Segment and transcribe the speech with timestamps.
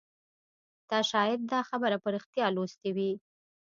[0.89, 3.11] تا شاید دا خبر په ریښتیا لوستی وي